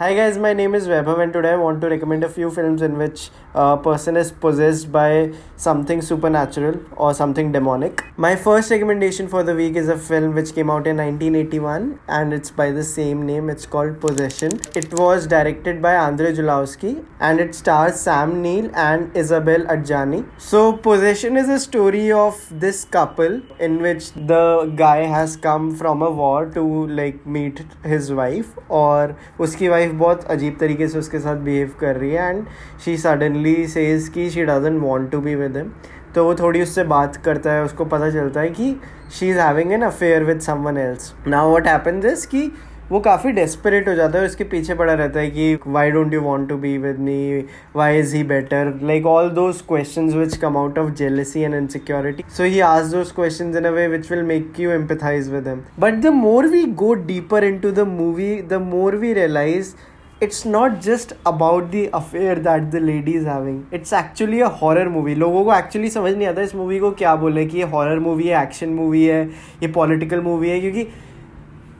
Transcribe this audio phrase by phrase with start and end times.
[0.00, 2.80] Hi guys, my name is Vaibhav and today I want to recommend a few films
[2.80, 8.02] in which a person is possessed by something supernatural or something demonic.
[8.16, 12.32] My first recommendation for the week is a film which came out in 1981 and
[12.32, 13.50] it's by the same name.
[13.50, 14.52] It's called Possession.
[14.74, 20.24] It was directed by Andrei Julowski and it stars Sam Neill and Isabel Adjani.
[20.38, 26.00] So Possession is a story of this couple in which the guy has come from
[26.00, 30.98] a war to like meet his wife or uski wife wife बहुत अजीब तरीके से
[30.98, 32.44] उसके साथ behave कर रही है and
[32.84, 35.72] she suddenly says कि she doesn't want to be with him
[36.14, 38.80] तो वो थोड़ी उससे बात करता है, उसको पता चलता है कि
[39.12, 42.52] she is having an affair with someone else now what happens is कि
[42.92, 46.20] वो काफ़ी डेस्परेट हो जाता है उसके पीछे पड़ा रहता है कि why don't you
[46.20, 47.44] want to be with me
[47.76, 52.24] why is he better like all those question which come out of jealousy and insecurity
[52.36, 55.60] so he आज those question in a way which will make you empathise with him
[55.80, 59.74] but the more we go deeper into the movie the more we realise
[60.22, 62.80] it's not just about the affair that the
[63.10, 63.60] is having.
[63.72, 65.14] It's actually a horror movie.
[65.18, 68.26] लोगों को actually समझ नहीं आता इस movie को क्या बोले कि ये हॉरर मूवी
[68.28, 69.22] है एक्शन मूवी है,
[69.62, 70.86] ये पॉलिटिकल मूवी है, क्योंकि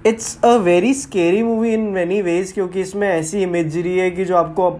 [0.06, 4.36] it's a very scary movie in many ways क्योंकि इसमें ऐसी इमेजरी है कि जो
[4.36, 4.70] आपको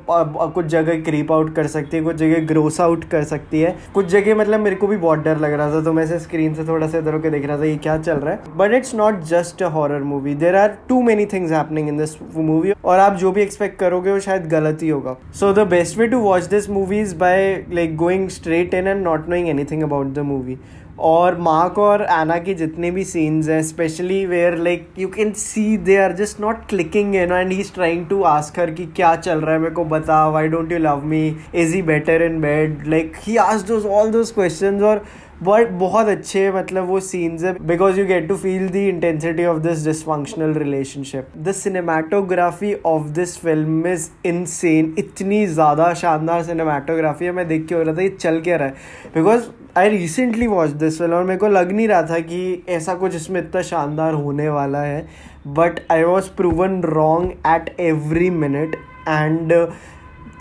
[0.49, 4.07] कुछ जगह क्रीप आउट कर सकती है, कुछ जगह ग्रोस आउट कर सकती है। कुछ
[4.07, 6.65] जगह मतलब मेरे को भी बहुत डर लग रहा था तो मैं से स्क्रीन से
[6.69, 9.21] थोड़ा सा इधर होकर देख रहा था, ये क्या चल रहा है। But it's not
[9.25, 13.17] just a horror movie there are too many things happening in this movie और आप
[13.17, 16.45] जो भी एक्सपेक्ट करोगे, वो शायद गलत ही होगा। So the best way to watch
[16.47, 20.59] this movie is by like going straight in and not knowing anything about the movie
[21.01, 25.77] और मार्क और एना के जितने भी सीन्स हैं specially where like you can see
[25.79, 29.15] they are just not clicking in and he is trying to ask her कि क्या
[29.17, 32.41] चल रहा है, मेरे को बता why don't you love me is he better in
[32.41, 35.05] bed like he ask those all those question और
[35.43, 39.59] but बहुत अच्छे मतलब वो सीन्स है because you get to feel the intensity of
[39.59, 47.33] this dysfunctional relationship the cinematography of this film is insane इतनी ज़्यादा शानदार cinematography है,
[47.33, 48.75] मैं देख के हो रहा था, ये चल के रहा है?
[49.15, 49.45] Because
[49.79, 53.15] I recently watch this film और मेरे को लग नहीं रहा था कि ऐसा कुछ
[53.17, 55.07] इसमें इतना शानदार होने वाला है
[55.49, 58.77] but I was proven wrong at every minute
[59.09, 59.53] and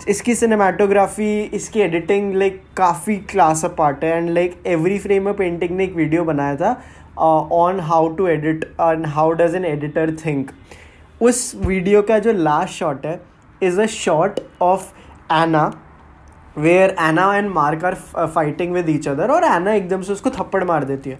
[0.08, 5.76] इसकी सिनेमाटोग्राफी इसकी एडिटिंग लाइक काफ़ी क्लास अपार्ट है। And like every frame of painting
[5.76, 6.70] ने एक वीडियो बनाया था
[7.18, 10.50] on how to edit and how does an editor think
[11.20, 13.20] उस video का जो लास्ट शॉट है
[13.62, 14.86] is a shot of
[15.32, 15.70] Anna
[16.58, 17.94] where Anna and Mark are
[18.26, 21.18] fighting with each other और Anna एकदम से उसको थप्पड़ मार देती है।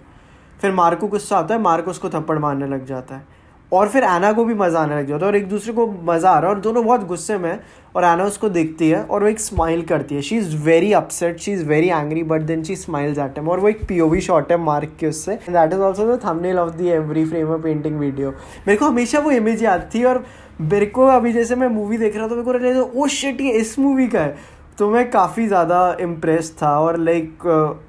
[0.61, 3.39] फिर मार्क गुस्सा आता है मार्क उसको थप्पड़ मारने लग जाता है।
[3.71, 6.29] और फिर एना को भी मज़ा आने लग जाता है और एक दूसरे को मज़ा
[6.29, 7.59] आ रहा है और दोनों बहुत गुस्से में
[7.95, 11.39] और एना उसको देखती है और वो एक स्माइल करती है। She is very upset
[11.39, 14.51] she is very angry but then she smiles at em और वो एक पीओवी शॉट
[14.51, 17.99] है मार्क के उससे। That is also the thumbnail of the every frame of painting
[17.99, 18.29] video
[18.67, 20.23] मेरे को हमेशा वो इमेज याद थी और
[20.61, 23.51] मेरे को अभी जैसे मैं मूवी देख रहा था, मेरे को रियलाइज़ ओ शिट ये
[23.53, 24.35] इस मूवी का है।
[24.77, 27.79] तो मैं काफ़ी ज़्यादा इम्प्रेस था और लाइक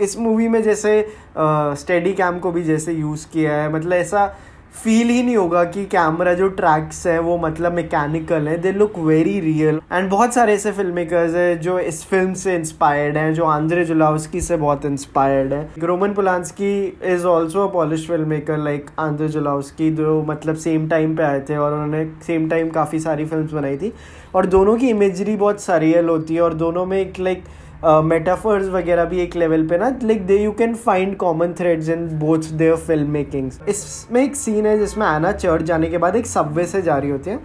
[0.00, 1.00] इस मूवी में जैसे
[1.38, 4.26] स्टडी कैम को भी जैसे यूज़ किया है। मतलब ऐसा
[4.76, 8.56] फील ही नहीं होगा कि कैमरा जो ट्रैक्स है वो मतलब मैकेनिकल है.
[8.58, 12.54] They look very real and बहुत सारे ऐसे फ़िल्म मेकर्स है जो इस फ़िल्म से
[12.54, 15.68] इंस्पायर्ड हैं, जो आंद्रे जुलावस्की से बहुत इंस्पायर्ड है.
[15.78, 16.72] Roman Polanski
[17.04, 21.40] is also a Polish film maker like Andrzej Zulawski, जो मतलब सेम टाइम पे आए
[21.40, 23.92] थे और उन्होंने सेम टाइम काफ़ी सारी फ़िल्म बनाई थी.
[24.34, 27.44] और दोनों की इमेजरी बहुत सरियल होती है और दोनों में एक लाइक
[27.86, 32.06] मेटाफर्स वगैरह भी एक लेवल पे ना like they you can find common threads in
[32.18, 36.26] both their film making इसमें एक सीन है जिसमें आना चर्च जाने के बाद एक
[36.26, 37.36] सबवे से जा रही होती है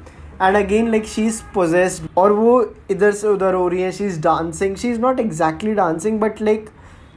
[0.41, 4.05] and again like she is possessed और वो इधर से उधर हो रही है she
[4.05, 6.69] is dancing she is not exactly dancing but like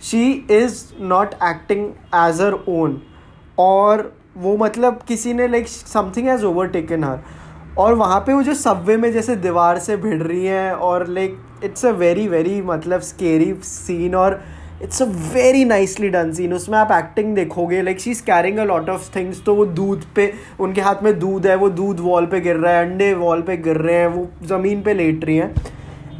[0.03, 3.01] she is not acting as her own
[3.59, 7.19] और वो मतलब किसी ने like something has overtaken her
[7.79, 11.39] और वहाँ पे वो जो सबवे में जैसे दीवार से भिड़ रही हैं, और like
[11.65, 14.41] it's a very very मतलब स्केरी सीन और
[14.83, 18.65] it's a very nicely done scene उसमें आप एक्टिंग देखोगे like she is carrying a
[18.65, 22.27] lot of things तो वो दूध पे, उनके हाथ में दूध है, वो दूध वॉल
[22.27, 25.37] पे गिर रहा है, अंडे वॉल पे गिर रहे हैं, वो ज़मीन पे लेट रही
[25.37, 25.55] हैं।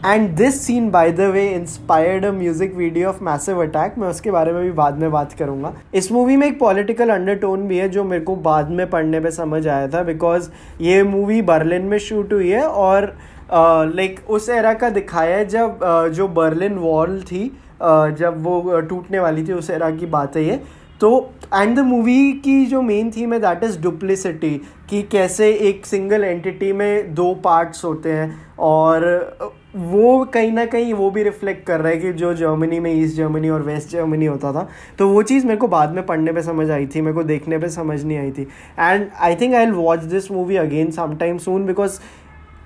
[0.07, 4.31] And this scene by the way inspired a music video of Massive Attack मैं उसके
[4.31, 7.89] बारे में भी बाद में बात करूँगा। इस मूवी में एक पॉलिटिकल अंडरटोन भी है,
[7.89, 10.51] जो मेरे को बाद में पढ़ने पर समझ आया था बिकॉज़
[10.81, 13.17] ये मूवी बर्लिन में शूट हुई है और
[13.51, 15.81] लाइक उस एरा का दिखाया है जब
[16.15, 17.45] जो बर्लिन वॉल थी
[17.83, 20.61] जब वो टूटने वाली थी, उस एरा की बात है। ये
[21.01, 24.51] तो एंड द मूवी की जो मेन थीम है दैट इज़ डुप्लिसिटी
[24.91, 30.93] कि कैसे एक सिंगल एंटिटी में दो पार्ट्स होते हैं, और वो कहीं ना कहीं
[30.95, 34.27] वो भी रिफ्लेक्ट कर रहा है कि जो जर्मनी में ईस्ट जर्मनी और वेस्ट जर्मनी
[34.27, 34.69] होता था।
[34.99, 37.59] तो वो चीज़ मेरे को बाद में पढ़ने पे समझ आई थी, मेरे को देखने
[37.59, 38.43] पे समझ नहीं आई थी।
[38.81, 41.99] And I think I will watch this movie again some time soon because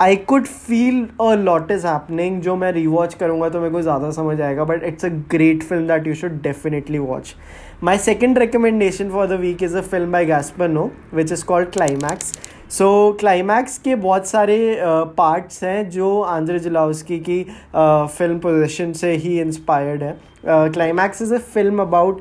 [0.00, 4.10] I could feel a lot is happening जो मैं रीवॉच करूँगा तो मेरे को ज़्यादा
[4.10, 7.34] समझ आएगा but it's a great film that you should definitely watch
[7.84, 11.70] my second recommendation for the week is a film by Gaspar Noe which is called
[11.70, 12.32] Climax
[12.72, 12.90] so
[13.20, 19.12] Climax के बहुत सारे पार्ट्स uh, हैं जो आंध्र जिलाउस्की की फ़िल्म uh, पोजिशन से
[19.12, 20.16] ही inspired है।
[20.46, 22.20] Climax is a film about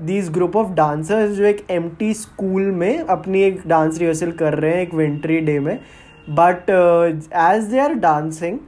[0.00, 4.74] these group of dancers जो एक एम स्कूल में अपनी एक डांस रिहर्सल कर रहे
[4.74, 5.78] हैं एक विंट्री डे में।
[6.30, 8.58] But as they are dancing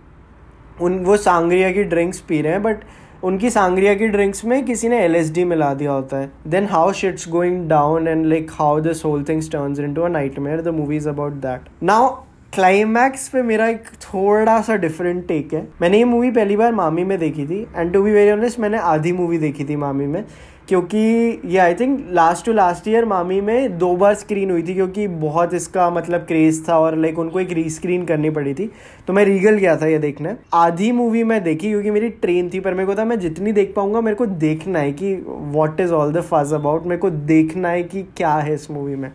[0.80, 2.84] um, वो सांगरिया की ड्रिंक्स पी रहे हैं बट
[3.24, 6.66] उनकी सांगरिया की ड्रिंक्स में किसी ने एल एस डी मिला दिया होता है। Then
[6.66, 10.08] how shit's going down and like how this whole things turns into a
[10.38, 12.08] nightmare the movie is about that now
[12.54, 17.04] Climax पे मेरा एक थोड़ा सा डिफरेंट टेक है। मैंने ये मूवी पहली बार मामी
[17.04, 20.24] में देखी थी and to be very honest मैंने आधी मूवी देखी थी मामी में।
[20.70, 20.98] क्योंकि
[21.44, 25.06] ये I think last to last year MAMI में दो बार स्क्रीन हुई थी क्योंकि
[25.06, 28.70] बहुत इसका मतलब क्रेज़ था और लाइक उनको एक रीस्क्रीन करनी पड़ी थी।
[29.06, 32.60] तो मैं रीगल गया था ये देखने। आधी मूवी मैं देखी क्योंकि मेरी ट्रेन थी,
[32.60, 35.92] पर मेरे को था मैं जितनी देख पाऊँगा मेरे को देखना है कि what is
[35.92, 39.10] all the fuss about मेरे को देखना है कि क्या है इस मूवी में।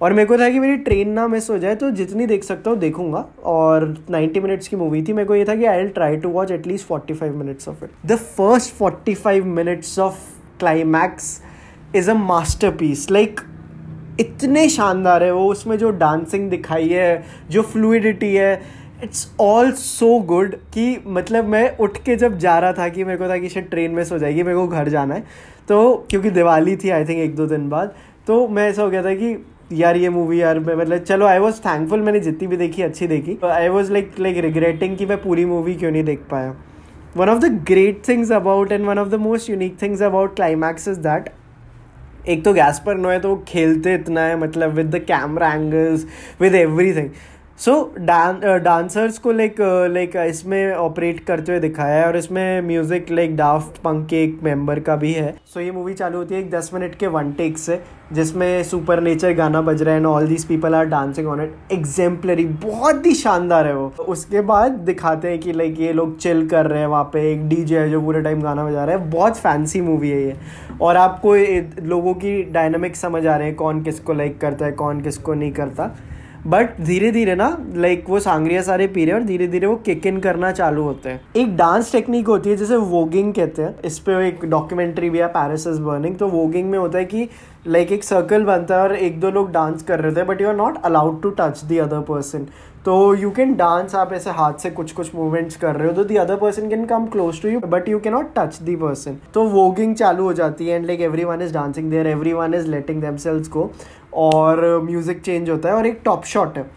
[0.00, 2.70] और मेरे को था कि मेरी ट्रेन ना मिस हो जाए तो जितनी देख सकता
[2.70, 5.88] हूँ देखूँगा। और 90 मिनट्स की मूवी थी, मेरे को ये था कि I will
[5.90, 11.40] try to watch at least 45 minutes of it the first 45 minutes of Climax
[11.96, 12.14] is a
[12.72, 13.40] masterpiece like
[14.20, 18.60] इतने शानदार है वो, उसमें जो डांसिंग दिखाई है, जो फ्लूडिटी है
[19.04, 23.18] इट्स ऑल सो गुड कि मतलब मैं उठ के जब जा रहा था कि मेरे
[23.18, 25.24] को था कि शायद ट्रेन मिस हो जाएगी, मेरे को घर जाना है
[25.68, 27.94] तो क्योंकि दिवाली थी आई थिंक एक दो दिन बाद
[28.26, 29.36] तो मैं ऐसा हो गया था कि
[29.72, 33.06] यार ये मूवी यार, मैं मतलब चलो आई वॉज़ थैंकफुल मैंने जितनी भी देखी, अच्छी
[33.06, 36.54] देखी I was like like regretting कि मैं पूरी मूवी क्यों नहीं देख पाया।
[37.17, 40.87] one of the great things about and one of the most unique things about climax
[40.87, 41.31] is that
[42.27, 45.53] एक तो गैस पर नो है तो वो खेलते इतना है मतलब with the camera
[45.53, 46.05] angles
[46.41, 47.09] with everything
[47.58, 49.56] so dancers को लाइक
[49.92, 54.22] लाइक uh, इसमें ऑपरेट करते हुए दिखाया है और इसमें म्यूज़िक लाइक डाफ्ट पंक के
[54.24, 56.94] एक मेंबर का भी है। सो so, ये मूवी चालू होती है एक दस मिनट
[56.94, 57.80] के वन टेक से
[58.12, 61.72] जिसमें सुपर नेचर गाना बज रहा है and all these people are dancing on it
[61.72, 66.48] exemplary बहुत ही शानदार है वो। उसके बाद दिखाते हैं कि लाइक ये लोग चिल
[66.48, 69.10] कर रहे हैं वहाँ पे एक डीजे है जो पूरे टाइम गाना बजा रहा है।
[69.10, 70.36] बहुत फैंसी मूवी है ये।
[70.80, 71.34] और आपको
[71.86, 75.52] लोगों की डायनामिक समझ आ रहे हैं कौन किसको लाइक करता है कौन किसको नहीं
[75.52, 75.94] करता।
[76.48, 80.06] बट धीरे धीरे ना लाइक वो सांगरिया सारे पी रहे और धीरे धीरे वो किक
[80.06, 83.98] इन करना चालू होते हैं। एक डांस टेक्निक होती है, जैसे वोगिंग कहते हैं। इस
[83.98, 87.28] पर एक डॉक्यूमेंट्री भी है पैरिस इज़ बर्निंग तो वोगिंग में होता है कि
[87.66, 90.48] लाइक एक सर्कल बनता है और एक दो लोग डांस कर रहे थे but you
[90.48, 92.46] are not allowed to touch the other person
[92.84, 96.04] तो यू कैन डांस आप ऐसे हाथ से कुछ कुछ मूवमेंट्स कर रहे हो तो
[96.04, 99.16] the other person can come close to you but you can not touch the person
[99.34, 102.54] तो वोगिंग चालू हो जाती है and like every one is dancing there every one
[102.54, 103.70] is letting them selves को
[104.12, 106.70] और म्यूज़िक चेंज होता है और एक टॉप शॉट है।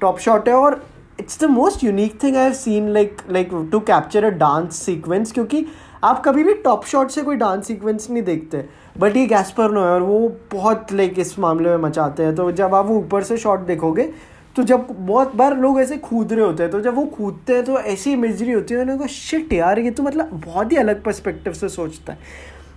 [0.00, 0.82] टॉप शॉट है और
[1.20, 5.32] it's the most unique thing I have seen like like to capture a dance sequence
[5.32, 5.64] क्योंकि
[6.04, 8.64] आप कभी भी टॉप शॉट से कोई डांस सीक्वेंस नहीं देखते।
[8.98, 12.50] बट ये गैसपर नो है और वो बहुत लाइक इस मामले में मचाते हैं। तो
[12.52, 14.08] जब आप वो ऊपर से शॉट देखोगे
[14.56, 17.64] तो जब बहुत बार लोग ऐसे कूद रहे होते हैं तो जब वो कूदते हैं
[17.64, 21.02] तो ऐसी इमेजरी होती है, उन्होंने कहा शिट यार, ये तो मतलब बहुत ही अलग
[21.04, 22.18] पर्सपेक्टिव से सोचता है।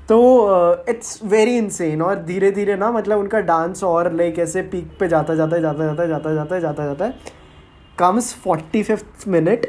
[0.09, 4.97] तो इट्स वेरी इंसेन और धीरे धीरे ना मतलब उनका डांस और लाइक ऐसे पीक
[4.99, 7.35] पे जाता जाता जाता जाता जाता जाता जाता जाता है
[7.97, 9.65] comes forty fifth minute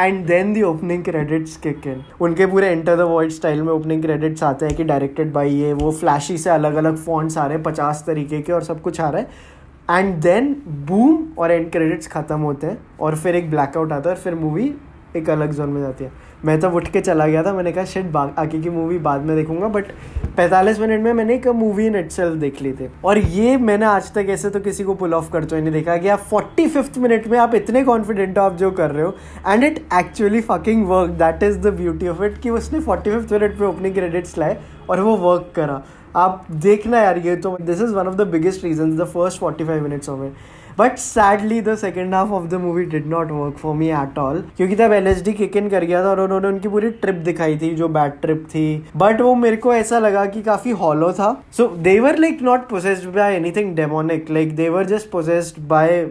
[0.00, 4.02] and then the opening credits kick in उनके पूरे एंटर द वर्ल्ड स्टाइल में ओपनिंग
[4.02, 7.56] क्रेडिट्स आते हैं कि डायरेक्टेड बाई ये, वो फ्लैशी से अलग अलग फॉन्ट्स आ रहे
[7.56, 10.54] हैं, पचास तरीके के और सब कुछ आ रहा है। एंड देन
[10.88, 14.34] बूम और एंड क्रेडिट्स ख़त्म होते हैं, और फिर एक ब्लैकआउट आता है, और फिर
[14.34, 14.74] मूवी
[15.16, 16.12] एक अलग जोन में जाती है।
[16.44, 19.36] मैं तो उठ के चला गया था, मैंने कहा शेट आगे की मूवी बाद में
[19.36, 19.92] देखूँगा बट
[20.38, 24.12] 45 मिनट में मैंने एक मूवी इन इट देख ली थी। और ये मैंने आज
[24.14, 26.98] तक ऐसे तो किसी को पुल ऑफ़ करते हुए नहीं देखा। कि आप फोर्टी फिफ्थ
[26.98, 29.14] मिनट में आप इतने कॉन्फिडेंट हो आप जो कर रहे हो
[29.48, 33.32] and it actually fucking work that is the beauty of it कि उसने फोर्टी फिफ्थ
[33.32, 35.82] मिनट में ओपनिंग क्रेडिट्स लाए और वो वर्क करा।
[36.16, 39.64] आप देखना यार, ये तो this is one of the biggest reason the first forty
[39.64, 40.32] five minutes of it
[40.78, 44.42] but sadly the second half of the movie did not work for me at all
[44.56, 47.14] क्योंकि तब L H D kick in कर गया था और उन्होंने उनकी पूरी trip
[47.24, 51.12] दिखाई थी, जो बैड ट्रिप थी। बट वो मेरे को ऐसा लगा कि काफ़ी हॉलो
[51.12, 56.06] था। So they're like not possessed by anything demonic like they're just possessed by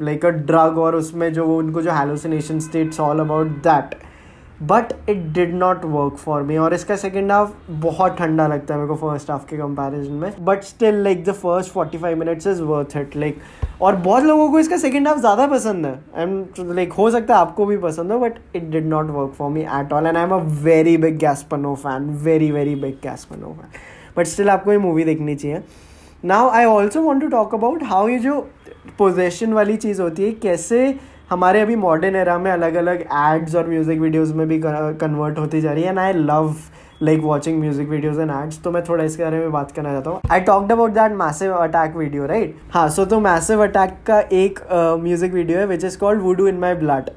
[0.00, 3.94] like a drug और उसमें जो उनको जो hallucination states all about that
[4.62, 8.80] but it did not work for me और इसका सेकेंड हाफ़ बहुत ठंडा लगता है
[8.80, 10.32] मेरे को फ़र्स्ट हाफ़ के कंपैरिजन में.
[10.40, 13.38] But still like the first forty five minutes is worth it like
[13.82, 15.92] और बहुत लोगों को इसका सेकेंड हाफ़ ज़्यादा पसंद है.
[16.16, 19.50] एंड लाइक हो सकता है आपको भी पसंद हो but it did not work for
[19.50, 23.46] me at all and I am a very big Gaspar Noe fan very very big Gaspar Noe
[23.48, 23.80] fan
[24.16, 25.62] but still आपको ये मूवी देखनी चाहिए.
[26.24, 28.40] Now I also want to talk about how ये जो
[28.98, 30.88] possession वाली चीज़ होती है, कैसे
[31.30, 35.60] हमारे अभी मॉडर्न एरा में अलग अलग एड्स और म्यूज़िक वीडियोस में भी कन्वर्ट होती
[35.60, 36.54] जा रही है and I love
[37.02, 40.10] like watching music videos and ads तो मैं थोड़ा इसके बारे में बात करना चाहता
[40.10, 44.20] हूँ। I talked about that Massive Attack video right हाँ सो तो मैसिव अटैक का
[44.20, 47.10] एक म्यूज़िक uh, वीडियो है which is called voodoo in my blood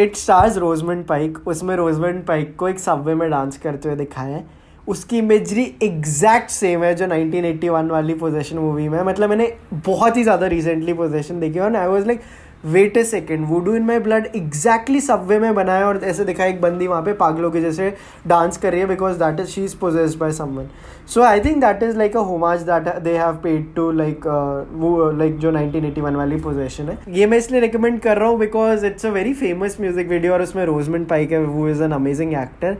[0.00, 4.36] it stars Rosamund Pike उसमें रोजमेंट पाइक को एक सबवे में डांस करते हुए दिखाया
[4.36, 4.44] है।
[4.88, 9.52] उसकी इमेजरी एग्जैक्ट सेम है जो 1981 वाली पोजेशन मूवी में मतलब मैंने
[9.86, 12.20] बहुत ही ज़्यादा रिसेंटली पोजेशन देखी और I was like
[12.64, 16.60] wait a second voodoo in my blood exactly subway में बनाया और ऐसे दिखा एक
[16.60, 17.92] बंदी वहाँ पे पागलों के जैसे
[18.26, 20.68] डांस कर रही है because that is she is possessed by someone
[21.08, 24.26] so I think that is like a homage that they have paid to like
[24.72, 26.98] वो लाइक जो 1981 वाली पोजेशन है.
[27.08, 30.42] ये मैं इसलिए रिकमेंड कर रहा हूँ because it's a very famous music video और
[30.42, 32.76] उसमें रोजमेंट पाइक है वो is an amazing actor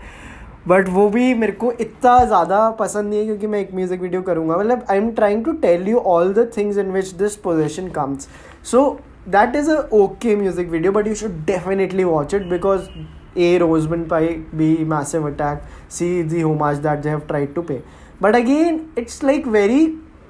[0.69, 4.23] but वो भी मेरे को इतना ज़्यादा पसंद नहीं है क्योंकि मैं एक म्यूज़िक वीडियो
[4.23, 7.89] करूँगा। मतलब I am trying to tell you all the things in which this possession
[7.91, 8.29] comes
[8.71, 8.89] so
[9.29, 12.89] that is a okay music video, but you should definitely watch it because
[13.37, 17.83] a roseman pie b, massive attack, c the homage that they have tried to pay.
[18.21, 19.81] But again, it's like very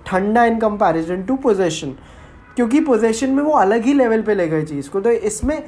[0.06, 1.90] ठंडा in comparison to possession
[2.56, 5.60] क्योंकि possession में वो अलग ही level पे ले गए चीज़ को तो इसमें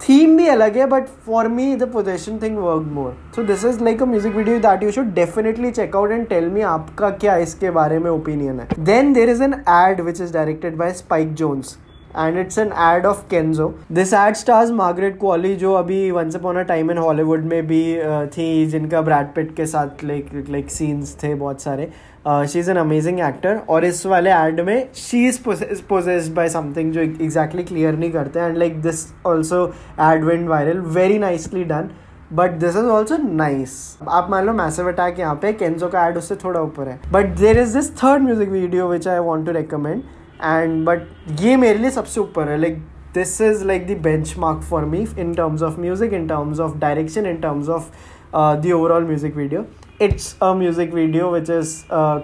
[0.00, 3.82] थीम भी अलग है but for me the possession thing work more so this is
[3.84, 7.36] like a music video that you should definitely check out and tell me आपका क्या
[7.46, 11.34] इसके बारे में ओपिनियन है then there is an ad which is directed by Spike
[11.34, 11.76] Jonze
[12.18, 16.56] and it's an ad of Kenzo this ad stars Margaret Qualley जो अभी once upon
[16.56, 17.82] a time in Hollywood में भी
[18.28, 21.90] थी, जिनका ब्रैड पिट के साथ like like scenes थे बहुत सारे.
[22.28, 25.40] She is an amazing actor और इस वाले एड में she is
[25.88, 29.64] possessed by something जो एग्जैक्टली क्लियर नहीं करते and like this also
[30.02, 31.90] ad went viral very nicely done
[32.32, 33.76] but this is also nice
[34.08, 36.98] आप मान लो मैसिव अटैक यहाँ पे केंजो का एड उससे थोड़ा ऊपर है.
[37.12, 40.02] But there is this third music video which I want to recommend
[40.42, 42.78] and but ये मेरे लिए सबसे ऊपर है like
[43.14, 44.00] this is like the
[44.38, 47.90] benchmark for me in terms of music in terms of direction in terms of
[48.34, 49.64] the overall music video
[50.02, 51.72] it's a music video which is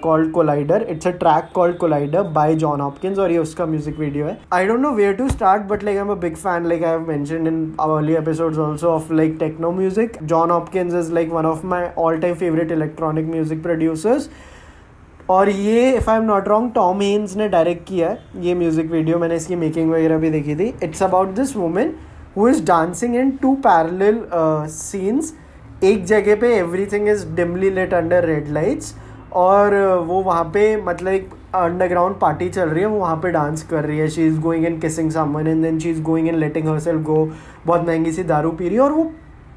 [0.02, 4.26] called Collider it's a track called Collider by Jon Hopkins और ये उसका music video
[4.26, 4.38] है.
[4.52, 6.90] I don't know where to start but like I am a big fan like I
[6.90, 11.46] have mention in early episode also of like techno music Jon Hopkins is like one
[11.46, 14.28] of my all time favourite electronic music producers
[15.32, 18.90] और ये if I am not wrong Tom Haines ने direct किया है ये music
[18.90, 20.72] video मैंने इसकी making वगैरह भी देखी थी.
[20.82, 21.94] It's about this women
[22.36, 24.20] who is dancing in two parallel
[24.70, 25.32] scenes
[25.84, 26.54] एक जगह पे
[26.86, 28.94] everything is dimly lit under red lights
[29.34, 29.74] और
[30.06, 32.86] वो वहाँ पे मतलब एक अंडरग्राउंड पार्टी चल रही है.
[32.86, 34.08] वो वहाँ पे डांस कर रही है.
[34.08, 37.24] She is going in kissing someone and then she is going in letting herself go
[37.66, 39.10] बहुत महँगी सी दारू पी रही है और वो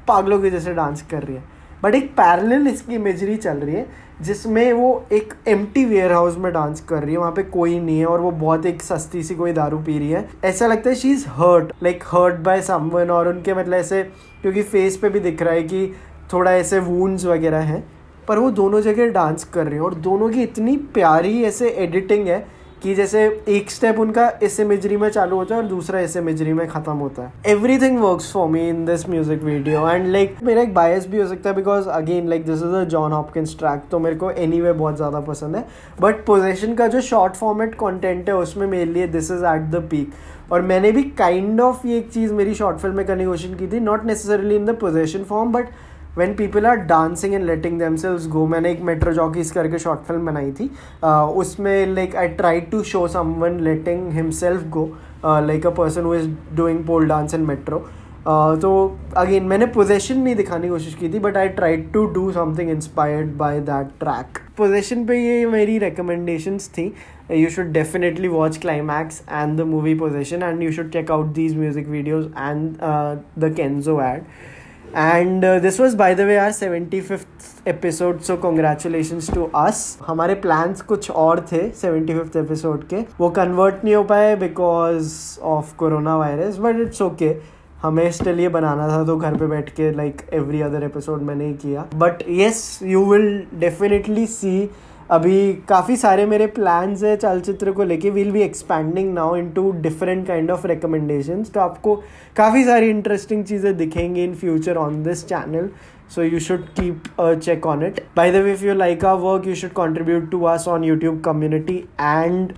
[0.08, 1.42] पागलों की जैसे डांस कर रही है.
[1.82, 3.86] बट एक पैरेलल इसकी इमेजरी चल रही है.
[4.22, 7.78] जिसमें वो एक एम टी वेयर हाउस में डांस कर रही है, वहाँ पे कोई
[7.80, 10.90] नहीं है और वो बहुत एक सस्ती सी कोई दारू पी रही है। ऐसा लगता
[10.90, 14.02] है she is hurt like hurt by someone और उनके मतलब ऐसे,
[14.42, 15.94] क्योंकि फेस पे भी दिख रहा है कि
[16.32, 17.84] थोड़ा ऐसे वूंड्स वगैरह हैं।
[18.28, 22.26] पर वो दोनों जगह डांस कर रहे हैं और दोनों की इतनी प्यारी ऐसे एडिटिंग
[22.28, 22.46] है
[22.82, 26.52] कि जैसे एक स्टेप उनका इस इमेजरी में चालू होता है और दूसरा इस इमेजरी
[26.52, 27.32] में खत्म होता है।
[27.78, 31.26] Everything work for me in this music video and like मेरा एक बायस भी हो
[31.28, 34.60] सकता है because again like this is a Jon Hopkins track तो मेरे को एनी
[34.60, 35.64] वे बहुत ज़्यादा पसंद है।
[36.00, 39.88] बट पोजेशन का जो शॉर्ट फॉर्मेट कॉन्टेंट है, उसमें मेरे लिए this is at the
[39.90, 40.12] peak
[40.52, 43.24] और मैंने भी काइंड kind ऑफ़ of ये एक चीज़ मेरी शॉर्ट फ़िल्म में करने
[43.24, 45.68] की कोशिश की थी not necessarily in the possession form but
[46.18, 50.26] when people are dancing and letting themselves go मैंने एक मेट्रो जॉकीज करके शॉर्ट फ़िल्म
[50.26, 50.68] बनाई थी।
[51.04, 53.06] uh, उसमें like I try to show
[53.40, 54.86] someone letting himself go
[55.24, 57.86] like a person who is doing pole dance in metro
[58.28, 58.70] तो
[59.16, 62.70] again मैंने possession नहीं दिखाने की कोशिश की थी but I try to do something
[62.70, 66.92] inspired by that track possession पे ये मेरी रिकमेंडेशंस थी
[67.30, 71.56] you should definitely watch climax and the movie possession and you should check out these
[71.58, 72.76] music videos and
[73.38, 74.22] the kenzo ad.
[74.94, 80.34] And this was by the way our seventy fifth episode so congratulation to us हमारे
[80.34, 85.12] plans कुछ और थे seventy fifth episode के। वो convert नहीं हो पाए because
[85.42, 87.34] of corona virus but it's okay
[87.82, 91.46] हमें स्टिल ये बनाना था तो घर पे बैठ के लाइक एवरी अदर एपिसोड मैंने
[91.46, 94.70] ही किया। But yes you will definitely see
[95.10, 100.26] अभी काफ़ी सारे मेरे प्लान्स है चलचित्र को लेके। Will be expanding now into different
[100.26, 101.94] kind of recommendation तो आपको
[102.36, 105.68] काफ़ी सारी इंटरेस्टिंग चीज़ें दिखेंगी in future on this channel
[106.08, 107.96] so you should keep a check on it.
[108.18, 111.16] By the way, if you like our work, you should contribute to us on youtube
[111.24, 112.52] community and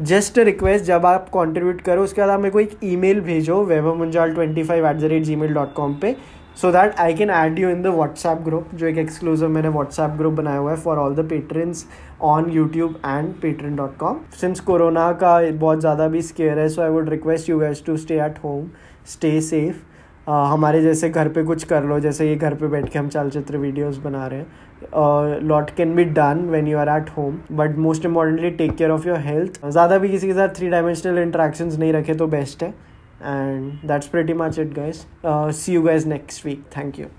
[0.00, 3.94] just request जब आप contribute करो, उसके बाद आप मेरे को एक email भेजो, Vaibhav
[3.94, 6.16] Munjal twenty five at the rate Gmail dot com पर
[6.56, 10.10] so that I can add you in the WhatsApp group जो एक एक्सक्लूसिव मैंने व्हाट्सएप
[10.18, 11.86] ग्रुप बनाया हुआ है for all the patrons
[12.22, 16.82] on YouTube and Patreon dot com since corona का बहुत ज़्यादा भी स्केयर है so
[16.82, 18.68] I would request you guys to stay at home
[19.06, 19.82] stay safe
[20.26, 23.56] हमारे जैसे घर पे कुछ कर लो, जैसे ये घर पे बैठ के हम चलचित्र
[23.58, 28.04] वीडियोस बना रहे हैं। Lot can be done when you are at home but most
[28.06, 31.92] importantly take care of your health ज़्यादा भी किसी के साथ थ्री डायमेंशनल इंट्रैक्शन नहीं
[31.92, 32.72] रखे तो बेस्ट है।
[33.24, 35.06] And that's pretty much it guys.
[35.24, 36.62] Uh, see you guys next week.
[36.70, 37.10] Thank you